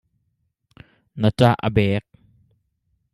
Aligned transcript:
Na 1.21 1.29
ṭah 1.37 1.55
a 1.67 1.69
bek. 1.75 2.05